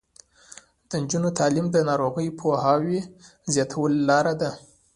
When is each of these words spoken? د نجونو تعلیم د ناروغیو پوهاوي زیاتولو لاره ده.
د 0.89 0.91
نجونو 1.01 1.29
تعلیم 1.39 1.67
د 1.71 1.77
ناروغیو 1.89 2.35
پوهاوي 2.39 2.99
زیاتولو 3.53 3.97
لاره 4.09 4.33
ده. 4.41 4.51